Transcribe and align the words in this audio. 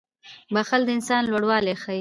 •بښل 0.53 0.81
د 0.85 0.89
انسان 0.97 1.21
لوړوالی 1.25 1.75
ښيي. 1.81 1.89